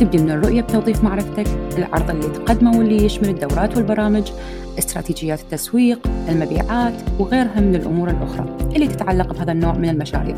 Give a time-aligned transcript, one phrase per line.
[0.00, 1.46] تبدي من الرؤية بتوظيف معرفتك
[1.78, 4.30] العرض اللي تقدمه واللي يشمل الدورات والبرامج
[4.78, 5.98] استراتيجيات التسويق
[6.28, 10.36] المبيعات وغيرها من الأمور الأخرى اللي تتعلق بهذا النوع من المشاريع.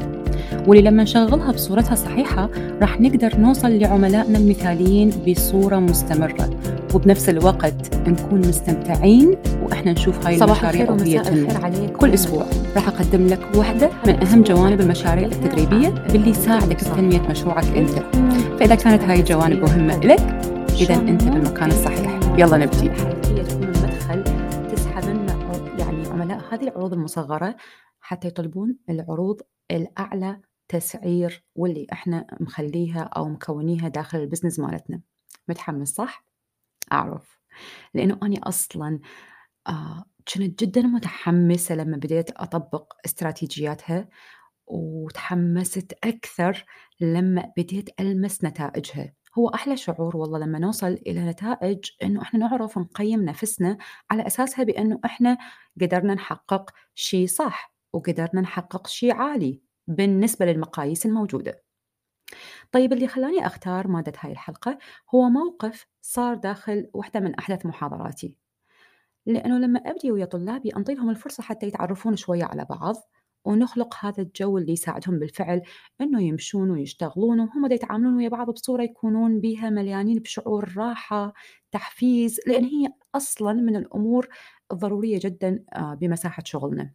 [0.66, 2.48] واللي لما نشغلها بصورتها الصحيحة
[2.80, 6.50] راح نقدر نوصل لعملائنا المثاليين بصورة مستمرة.
[6.94, 12.44] وبنفس الوقت نكون مستمتعين وإحنا نشوف هاي صباح المشاريع وهي كل أسبوع
[12.74, 18.02] راح أقدم لك واحدة من أهم جوانب المشاريع التدريبية باللي يساعدك في تنمية مشروعك أنت.
[18.58, 20.20] فإذا كانت هاي الجوانب مهمة لك
[20.80, 22.20] إذا أنت بالمكان الصحيح.
[22.38, 24.24] يلا نبتدي هي تكون المدخل
[24.68, 25.32] تسحب لنا
[25.78, 27.56] يعني عملاء هذه العروض المصغرة
[28.00, 35.00] حتى يطلبون العروض الأعلى تسعير واللي إحنا مخليها أو مكونيها داخل البزنس مالتنا.
[35.48, 36.24] متحمس صح؟
[36.92, 37.38] أعرف.
[37.94, 39.00] لأنه أنا أصلا
[39.68, 44.08] آه كنت جدا متحمسة لما بديت أطبق استراتيجياتها.
[44.72, 46.64] وتحمست أكثر
[47.00, 49.12] لما بديت ألمس نتائجها.
[49.38, 53.78] هو أحلى شعور والله لما نوصل إلى نتائج إنه إحنا نعرف نقيم نفسنا
[54.10, 55.38] على أساسها بأنه إحنا
[55.80, 61.62] قدرنا نحقق شيء صح وقدرنا نحقق شيء عالي بالنسبة للمقاييس الموجودة.
[62.72, 64.78] طيب اللي خلاني أختار مادة هاي الحلقة
[65.14, 68.36] هو موقف صار داخل واحدة من أحدث محاضراتي.
[69.26, 72.94] لأنه لما أبدي ويا طلابي أنطي لهم الفرصة حتى يتعرفون شوية على بعض
[73.44, 75.62] ونخلق هذا الجو اللي يساعدهم بالفعل
[76.00, 81.32] إنه يمشون ويشتغلون وهم دا يتعاملون ويا بعض بصورة يكونون بها مليانين بشعور راحة
[81.72, 84.28] تحفيز لأن هي أصلا من الأمور
[84.72, 86.92] الضرورية جدا آه، بمساحة شغلنا.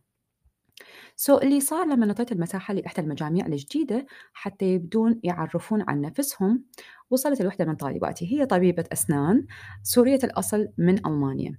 [1.15, 6.63] سو اللي صار لما نطيت المساحة لإحدى المجاميع الجديدة حتى يبدون يعرفون عن نفسهم
[7.09, 9.45] وصلت الوحده من طالباتي هي طبيبة أسنان
[9.83, 11.57] سورية الأصل من ألمانيا.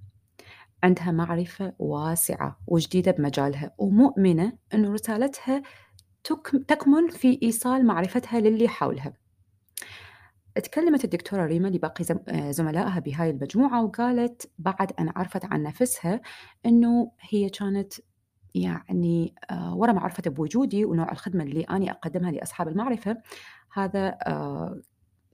[0.83, 5.61] عندها معرفة واسعة وجديدة بمجالها ومؤمنة أن رسالتها
[6.23, 9.13] تك- تكمن في إيصال معرفتها للي حولها.
[10.55, 16.21] تكلمت الدكتورة ريما لباقي آه، زملائها بهاي المجموعة وقالت بعد أن عرفت عن نفسها
[16.65, 17.93] أنه هي كانت
[18.55, 23.17] يعني آه، ورا ما عرفت بوجودي ونوع الخدمة اللي أنا أقدمها لأصحاب المعرفة.
[23.73, 24.81] هذا آه،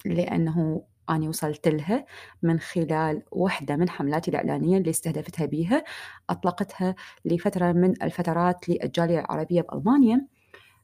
[0.05, 2.05] لأنه أنا وصلت لها
[2.43, 5.83] من خلال واحدة من حملاتي الإعلانية اللي استهدفتها بيها
[6.29, 6.95] أطلقتها
[7.25, 10.27] لفترة من الفترات للجالية العربية بألمانيا.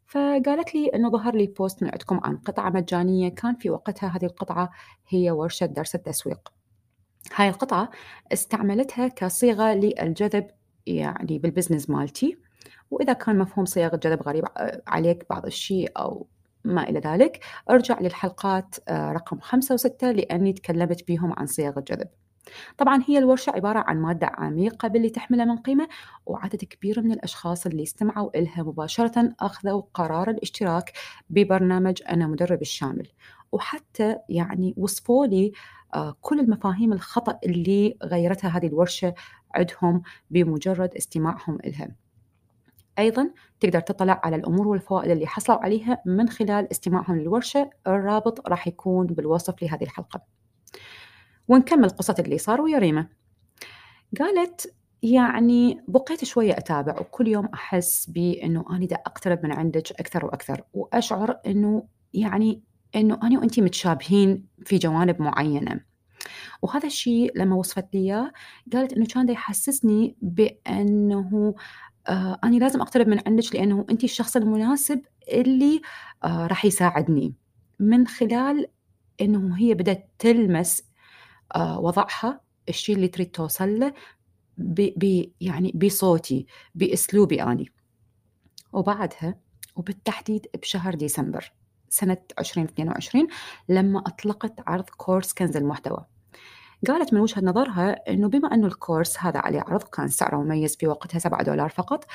[0.07, 3.29] فقالت لي أنه ظهر لي بوست من عندكم عن قطعة مجانية.
[3.29, 4.69] كان في وقتها هذه القطعة
[5.07, 6.53] هي ورشة درس التسويق.
[7.35, 7.89] هاي القطعة
[8.33, 10.47] استعملتها كصيغة للجذب
[10.85, 12.37] يعني بالبزنس مالتي.
[12.91, 14.45] وإذا كان مفهوم صيغ الجذب غريب
[14.87, 16.27] عليك بعض الشيء أو
[16.65, 17.39] ما إلى ذلك.
[17.69, 22.07] أرجع للحلقات آه، رقم خمسة وستة لأني تكلمت بيهم عن صيغ الجذب
[22.77, 25.87] طبعا هي الورشة عبارة عن مادة عميقة باللي تحمله من قيمة
[26.25, 30.93] وعدد كبير من الأشخاص اللي استمعوا إلها مباشرة أخذوا قرار الاشتراك
[31.29, 33.07] ببرنامج أنا مدرب الشامل.
[33.51, 35.51] وحتى يعني وصفوا لي
[35.93, 39.13] آه، كل المفاهيم الخطأ اللي غيرتها هذه الورشة
[39.55, 40.01] عندهم
[40.31, 42.00] بمجرد استماعهم إلها.
[42.99, 47.69] أيضا تقدر تطلع على الأمور والفوائد اللي حصلوا عليها من خلال استماعهم للورشة.
[47.87, 50.21] الرابط راح يكون بالوصف لهذه الحلقة.
[51.47, 53.07] ونكمل قصة اللي صار ويا ريما.
[54.19, 60.25] قالت يعني بقيت شوية أتابع وكل يوم أحس بأنه أنا دا أقترب من عندك أكثر
[60.25, 62.63] وأكثر وأشعر أنه يعني
[62.95, 65.79] أنه أنا وأنت متشابهين في جوانب معينة.
[66.61, 68.31] وهذا الشيء لما وصفت لي
[68.73, 71.53] قالت أنه كان يحسسني بأنه
[72.07, 75.01] آه أنا لازم أقترب من عندك لأنه أنت الشخص المناسب
[75.33, 75.81] اللي
[76.23, 77.33] آه راح يساعدني.
[77.79, 78.67] من خلال
[79.21, 80.83] أنه هي بدأت تلمس
[81.55, 83.93] آه وضعها الشيء اللي تريد توصل له
[84.57, 87.71] ب ب يعني بصوتي بأسلوبي أني
[88.73, 89.35] وبعدها
[89.75, 91.51] وبالتحديد بشهر ديسمبر
[91.89, 93.27] سنة 2022
[93.69, 96.05] لما أطلقت عرض كورس كنز المحتوى.
[96.87, 100.87] قالت من وجهة نظرها أنه بما أنه الكورس هذا عليه عرض كان سعره مميز في
[100.87, 102.05] وقتها 7 دولار فقط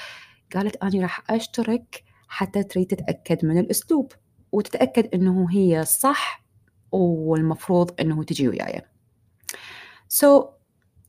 [0.55, 4.13] قالت أنا راح أشترك حتى تريد تتأكد من الأسلوب
[4.53, 6.45] وتتأكد أنه هي صح
[6.93, 8.83] والمفروض أنه تجي وياي.
[10.09, 10.47] so,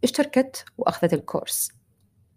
[0.03, 1.76] اشتركت وأخذت الكورس.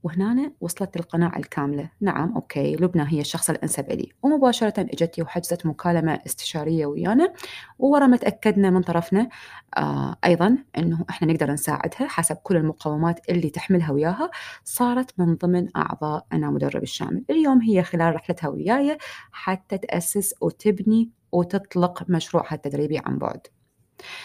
[0.02, 1.90] وهنا وصلت القناعة الكاملة.
[2.00, 4.12] نعم أوكي لبنى هي الشخص الأنسب لي.
[4.22, 7.32] ومباشرة إجتي وحجزت مكالمة استشارية ويانا
[7.78, 9.28] وورا ما تأكدنا من طرفنا
[9.76, 14.30] آه أيضا أنه إحنا نقدر نساعدها حسب كل المقومات اللي تحملها وياها
[14.64, 17.24] صارت من ضمن أعضاء أنا مدرب الشامل.
[17.30, 18.98] اليوم هي خلال رحلتها وياي
[19.32, 23.46] حتى تأسس وتبني وتطلق مشروعها التدريبي عن بعد.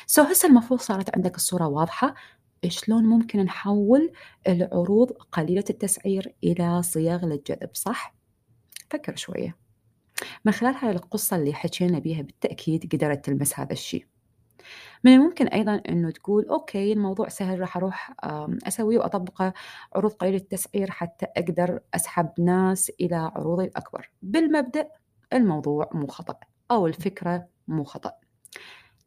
[0.08, 2.14] سو هسه المفروض صارت عندك الصورة واضحة.
[2.70, 4.12] شلون ممكن نحول
[4.48, 8.16] العروض قليلة التسعير إلى صيغ للجذب صح؟
[8.90, 9.58] فكر شوية.
[10.46, 14.06] من خلال هاي القصة اللي حكينا بيها بالتأكيد قدرت تلمس هذا الشيء.
[15.04, 18.14] من الممكن أيضا أنه تقول أوكي الموضوع سهل راح أروح
[18.68, 19.54] أسويه وأطبقه
[19.96, 24.12] عروض قليلة التسعير حتى أقدر أسحب ناس إلى عروضي الأكبر.
[24.22, 24.90] بالمبدأ
[25.34, 26.40] الموضوع مو خطأ
[26.72, 28.12] أو الفكرة مو خطأ.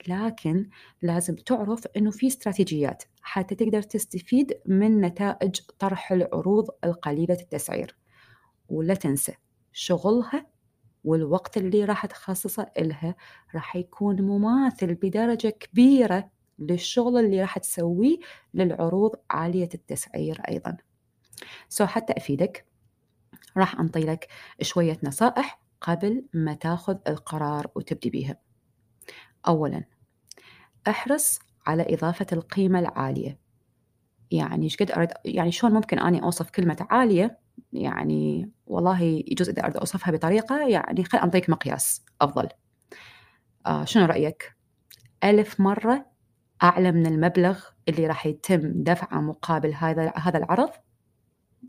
[0.09, 0.69] لكن
[1.03, 3.03] لازم تعرف إنه في استراتيجيات.
[3.31, 7.97] حتى تقدر تستفيد من نتائج طرح العروض القليلة التسعير.
[8.69, 9.35] ولا تنسى
[9.73, 10.47] شغلها
[11.05, 13.15] والوقت اللي راح تخصصه إلها
[13.55, 18.19] راح يكون مماثل بدرجة كبيرة للشغل اللي راح تسويه
[18.55, 20.77] للعروض عالية التسعير أيضا.
[21.69, 22.67] سو حتى أفيدك
[23.57, 24.29] راح أنطي لك
[24.63, 28.37] شوية نصائح قبل ما تاخذ القرار وتبدي بيها.
[29.49, 29.85] أولا
[30.89, 33.39] احرص على إضافة القيمة العالية.
[34.31, 37.39] يعني إيش قد أرد يعني شلون ممكن أني أوصف كلمة عالية؟
[37.73, 42.49] يعني والله يجوز إذا أريد أوصفها بطريقة يعني خل أعطيك مقياس أفضل.
[43.67, 44.57] آه شنو رأيك؟
[45.25, 46.07] ألف مرة
[46.63, 50.71] أعلى من المبلغ اللي راح يتم دفعه مقابل هذا هذا العرض؟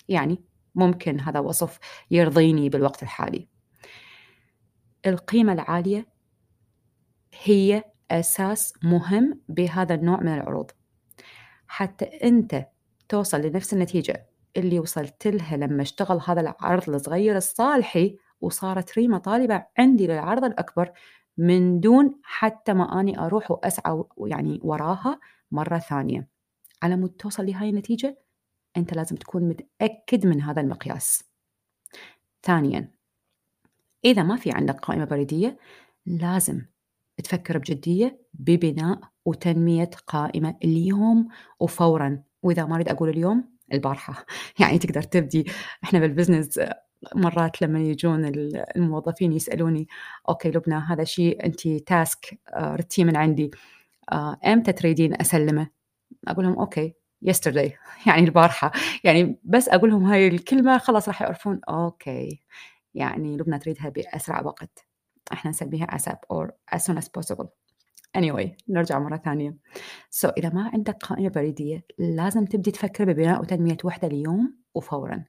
[0.09, 0.43] يعني
[0.75, 1.79] ممكن هذا وصف
[2.11, 3.47] يرضيني بالوقت الحالي.
[5.05, 6.07] القيمة العالية
[7.43, 10.71] هي أساس مهم بهذا النوع من العروض.
[11.67, 12.65] حتى أنت
[13.09, 19.65] توصل لنفس النتيجة اللي وصلت لها لما اشتغل هذا العرض الصغير الصالحي وصارت ريما طالبة
[19.77, 20.91] عندي للعرض الأكبر
[21.37, 25.19] من دون حتى ما أني أروح وأسعى يعني وراها
[25.51, 26.27] مرة ثانية.
[26.83, 28.17] على مود توصل لهاي النتيجة
[28.77, 31.23] أنت لازم تكون متأكد من هذا المقياس.
[32.43, 32.91] ثانيا
[34.05, 35.57] إذا ما في عندك قائمة بريدية
[36.05, 36.61] لازم
[37.21, 41.27] تفكر بجدية ببناء وتنمية قائمة اليوم
[41.59, 42.23] وفورا.
[42.43, 44.25] وإذا ما أريد أقول اليوم البارحة.
[44.59, 45.45] يعني تقدر تبدي.
[45.83, 46.59] إحنا بالبزنس
[47.15, 48.25] مرات لما يجون
[48.75, 49.87] الموظفين يسألوني
[50.29, 53.51] أوكي لبنى هذا شيء أنت task آه، ردتيه من عندي.
[54.11, 55.67] آه، أمتى تريدين أسلمه؟
[56.27, 56.93] أقول لهم أوكي
[57.25, 57.71] yesterday.
[58.07, 58.71] يعني البارحة.
[59.03, 62.41] يعني بس أقول لهم هاي الكلمة خلاص راح يعرفون أوكي.
[62.93, 64.88] يعني لبنى تريدها بأسرع وقت.
[65.33, 67.47] إحنا نسميها ASAP or as soon as possible.
[68.17, 69.57] Anyway نرجع مرة ثانية.
[70.15, 75.25] So إذا ما عندك قائمة بريدية لازم تبدي تفكر ببناء وتنمية وحدة اليوم وفورا.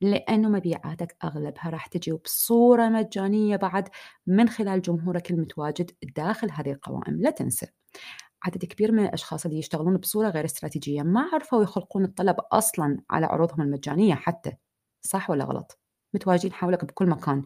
[0.00, 3.88] لأنه مبيعاتك أغلبها راح تجي بصورة مجانية بعد
[4.26, 7.20] من خلال جمهورك المتواجد داخل هذه القوائم.
[7.20, 7.66] لا تنسى
[8.44, 13.26] عدد كبير من الأشخاص اللي يشتغلون بصورة غير استراتيجية ما عرفوا يخلقون الطلب أصلا على
[13.26, 14.52] عروضهم المجانية حتى
[15.00, 15.80] صح ولا غلط؟
[16.14, 17.44] متواجدين حولك بكل مكان.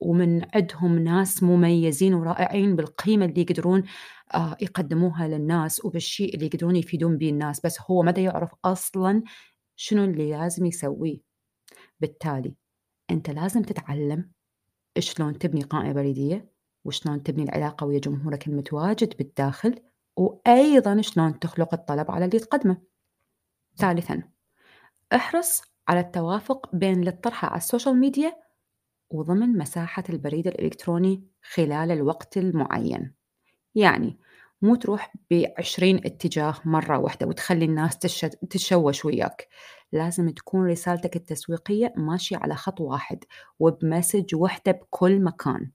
[0.00, 3.82] ومن عندهم ناس مميزين ورائعين بالقيمة اللي يقدرون
[4.34, 7.60] آه، يقدموها للناس وبالشيء اللي يقدرون يفيدون به الناس.
[7.60, 9.22] بس هو مدى يعرف أصلا
[9.76, 11.20] شنو اللي لازم يسويه.
[12.00, 12.54] بالتالي
[13.10, 14.30] أنت لازم تتعلم
[14.98, 16.50] شلون تبني قائمة بريدية
[16.84, 19.74] وشلون تبني العلاقة ويا جمهورك المتواجد بالداخل
[20.16, 22.76] وأيضا شلون تخلق الطلب على اللي تقدمه.
[23.76, 24.22] ثالثا
[25.14, 28.36] احرص على التوافق بين اللي تطرحه على السوشيال ميديا
[29.10, 33.14] وضمن مساحة البريد الإلكتروني خلال الوقت المعين.
[33.74, 34.18] يعني
[34.62, 37.98] مو تروح بعشرين اتجاه مرة واحدة وتخلي الناس
[38.50, 39.48] تشوش وياك.
[39.92, 43.24] لازم تكون رسالتك التسويقية ماشية على خط واحد
[43.58, 45.70] وب message وحدة بكل مكان.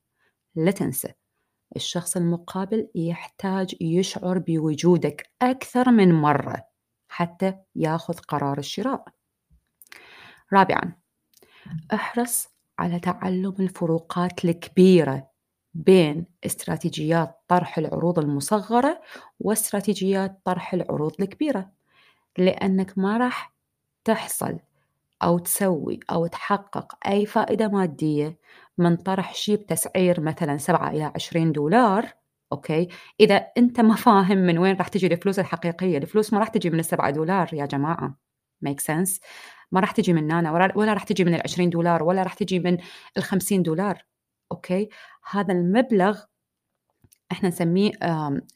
[0.56, 1.14] لا تنسى
[1.76, 6.68] الشخص المقابل يحتاج يشعر بوجودك أكثر من مرة
[7.08, 9.06] حتى ياخذ قرار الشراء.
[10.54, 10.94] رابعا
[11.94, 15.28] احرص على تعلم الفروقات الكبيرة
[15.74, 19.02] بين استراتيجيات طرح العروض المصغرة
[19.40, 21.70] واستراتيجيات طرح العروض الكبيرة.
[22.38, 23.54] لأنك ما راح
[24.04, 24.60] تحصل
[25.24, 28.38] أو تسوي أو تحقق أي فائدة مادية
[28.78, 32.14] من طرح شيء بتسعير مثلا 7 إلى 20 دولار
[32.52, 32.88] أوكي؟
[33.20, 36.80] إذا أنت ما فاهم من وين راح تجي الفلوس الحقيقية الفلوس ما راح تجي من
[36.80, 38.18] السبعة دولار يا جماعة.
[38.66, 39.20] Make sense
[39.72, 42.60] ما راح تجي من أنا ولا راح تجي من ال 20 دولار ولا راح تجي
[42.60, 42.78] من
[43.18, 44.06] ال 50 دولار
[44.52, 44.90] أوكي؟
[45.32, 46.22] هذا المبلغ
[47.32, 47.92] إحنا نسميه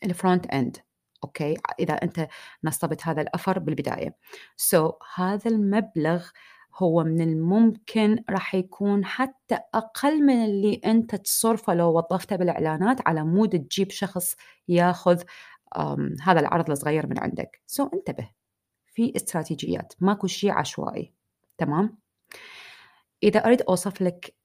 [0.03, 0.77] ال front end
[1.23, 2.27] أوكي؟ إذا أنت
[2.63, 4.15] نصبت هذا ال offer بالبداية.
[4.57, 6.29] so, هذا المبلغ
[6.75, 13.23] هو من الممكن راح يكون حتى أقل من اللي أنت تصرفه لو وظفته بالإعلانات على
[13.23, 14.35] مود تجيب شخص
[14.67, 15.23] ياخذ
[16.23, 17.61] هذا العرض الصغير من عندك.
[17.67, 18.38] سو so, انتبه.
[18.99, 19.93] في استراتيجيات.
[19.99, 21.13] ماكو شيء عشوائي.
[21.57, 21.97] تمام؟
[23.23, 24.35] إذا أريد أوصف لك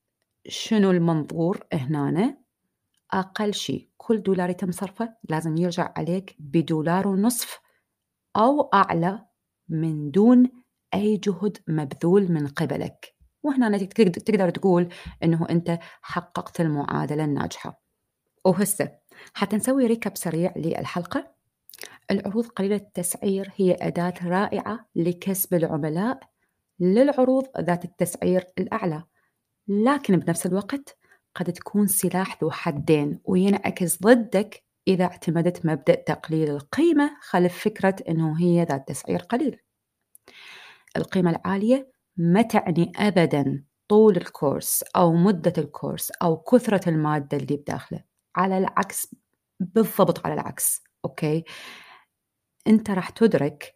[0.49, 2.38] شنو المنظور هنا
[3.12, 7.61] أقل شيء كل دولار يتم صرفه لازم يرجع عليك بدولار ونصف
[8.37, 9.26] أو أعلى
[9.68, 10.50] من دون
[10.94, 13.14] أي جهد مبذول من قبلك.
[13.42, 14.88] وهنا تقدر تقول
[15.23, 17.82] أنه أنت حققت المعادلة الناجحة.
[18.44, 18.99] وهسه
[19.34, 21.33] حتى نسوي ريكاب سريع للحلقة.
[22.11, 26.20] العروض قليلة التسعير هي أداة رائعة لكسب العملاء
[26.80, 29.04] للعروض ذات التسعير الأعلى.
[29.68, 30.99] لكن بنفس الوقت
[31.34, 38.40] قد تكون سلاح ذو حدين وينعكس ضدك إذا اعتمدت مبدأ تقليل القيمة خلف فكرة أنه
[38.40, 39.61] هي ذات تسعير قليل.
[40.96, 48.04] القيمة العالية ما تعني أبدا طول الكورس أو مدة الكورس أو كثرة المادة اللي بداخله
[48.37, 49.14] على العكس
[49.61, 51.44] بالضبط على العكس أوكي؟
[52.66, 53.75] أنت راح تدرك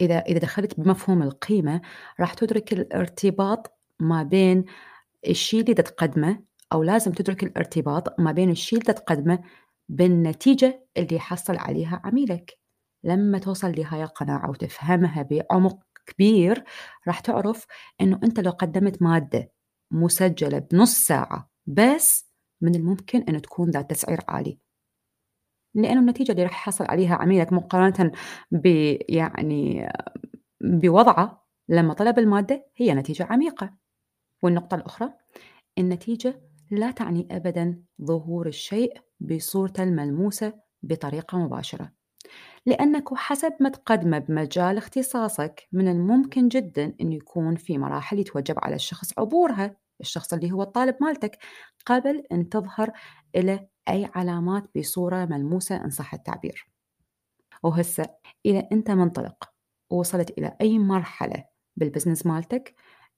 [0.00, 1.80] إذا إذا دخلت بمفهوم القيمة
[2.20, 4.64] راح تدرك الارتباط ما بين
[5.28, 6.42] الشيء اللي تقدمه
[6.72, 9.38] أو لازم تدرك الارتباط ما بين الشيء اللي تقدمه
[9.88, 12.58] بالنتيجة اللي يحصل عليها عميلك.
[13.04, 16.64] لما توصل لهاي القناعة وتفهمها بعمق كبير
[17.08, 17.66] راح تعرف
[18.00, 19.52] أنه أنت لو قدمت مادة
[19.90, 22.26] مسجلة بنص ساعة بس
[22.60, 24.58] من الممكن أن تكون ذات تسعير عالي.
[25.74, 28.12] لأنه النتيجة اللي راح يحصل عليها عميلك مقارنة
[28.50, 28.66] ب
[29.08, 29.88] يعني
[30.60, 33.82] بوضعه لما طلب المادة هي نتيجة عميقة.
[34.42, 35.12] والنقطة الأخرى
[35.78, 40.52] النتيجة لا تعني أبدا ظهور الشيء بصورته الملموسة
[40.82, 41.92] بطريقة مباشرة
[42.66, 48.74] لأنك حسب ما تقدمه بمجال اختصاصك من الممكن جدا أن يكون في مراحل يتوجب على
[48.74, 51.38] الشخص عبورها الشخص اللي هو الطالب مالتك
[51.86, 52.92] قبل أن تظهر
[53.36, 56.66] لك أي علامات بصورة ملموسة إن صح التعبير.
[57.62, 58.06] وهسه
[58.46, 59.52] إذا أنت منطلق.
[59.90, 61.44] ووصلت إلى أي مرحلة
[61.76, 62.74] بالبزنس مالتك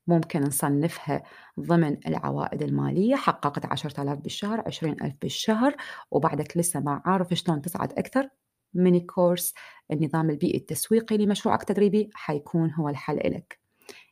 [0.07, 1.23] ممكن نصنفها
[1.61, 3.17] ضمن العوائد المالية.
[3.17, 5.77] حققت عشرة آلاف بالشهر عشرين ألف بالشهر
[6.11, 8.29] وبعدك لسه ما عارف شلون تصعد أكثر.
[8.75, 9.55] mini course
[9.91, 13.64] النظام البيئي التسويقي لمشروعك التدريبي حيكون هو الحل لك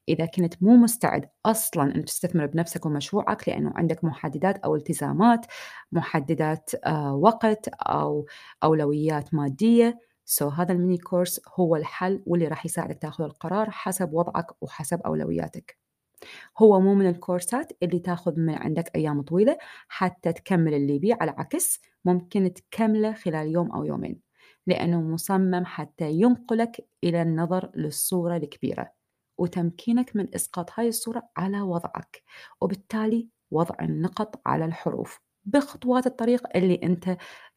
[0.09, 5.47] إذا كنت مو مستعد أصلا أن تستثمر بنفسك ومشروعك لأنه عندك محددات أو التزامات
[5.92, 8.26] محددات آه وقت أو
[8.64, 9.99] أولويات مادية.
[10.25, 15.00] so, هذا ال mini course هو الحل واللي راح يساعدك تاخذ القرار حسب وضعك وحسب
[15.00, 15.78] أولوياتك.
[16.59, 21.30] هو مو من الكورسات اللي تاخذ من عندك أيام طويلة حتى تكمل اللي بيه على
[21.38, 24.21] عكس ممكن تكمله خلال يوم أو يومين
[24.66, 29.01] لأنه مصمم حتى ينقلك إلى النظر للصورة الكبيرة.
[29.42, 32.22] وتمكينك من إسقاط هاي الصورة على وضعك
[32.61, 37.16] وبالتالي وضع النقط على الحروف بخطوات الطريق اللي أنت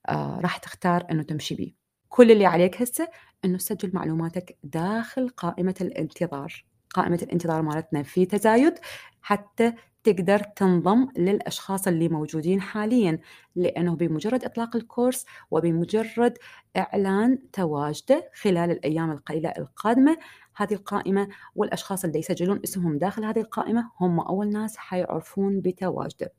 [0.10, 1.74] آه راح تختار أنه تمشي بيه.
[2.10, 3.08] كل اللي عليك هسه
[3.46, 6.66] أنه تسجل معلوماتك داخل قائمة الانتظار.
[6.90, 8.74] قائمة الانتظار مالتنا في تزايد
[9.22, 9.74] حتى
[10.04, 13.20] تقدر تنضم للأشخاص اللي موجودين حاليا
[13.56, 16.38] لأنه بمجرد إطلاق الكورس وبمجرد
[16.78, 20.18] إعلان تواجده خلال الأيام القليلة القادمة
[20.56, 26.34] هذه القائمة والأشخاص اللي يسجلون اسمهم داخل هذه القائمة هم أول ناس حيعرفون بتواجده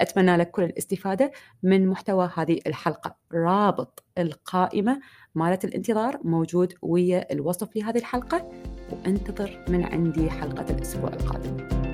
[0.00, 1.32] أتمنى لك كل الاستفادة
[1.62, 3.16] من محتوى هذه الحلقة.
[3.32, 5.00] رابط القائمة
[5.34, 8.48] مالت الانتظار موجود ويا الوصف لهذه الحلقة.
[8.92, 11.89] وانتظر من عندي حلقة الأسبوع القادم.